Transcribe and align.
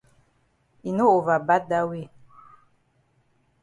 E 0.87 0.89
no 0.97 1.05
over 1.17 1.39
bad 1.47 1.63
dat 1.71 1.85
way. 1.89 2.03